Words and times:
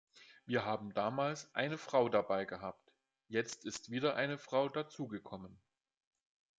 Wir 0.47 0.65
haben 0.65 0.95
damals 0.95 1.53
eine 1.53 1.77
Frau 1.77 2.09
dabei 2.09 2.45
gehabt, 2.45 2.91
jetzt 3.27 3.65
ist 3.65 3.91
wieder 3.91 4.15
eine 4.15 4.39
Frau 4.39 4.67
dazugekommen. 4.67 5.61